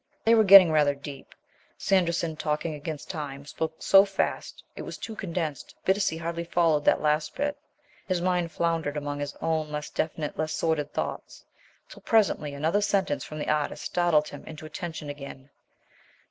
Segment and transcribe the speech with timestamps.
[0.25, 1.35] They were getting rather deep.
[1.77, 4.63] Sanderson, talking against time, spoke so fast.
[4.75, 5.75] It was too condensed.
[5.85, 7.55] Bittacy hardly followed that last bit.
[8.07, 11.45] His mind floundered among his own less definite, less sorted thoughts,
[11.87, 15.51] till presently another sentence from the artist startled him into attention again.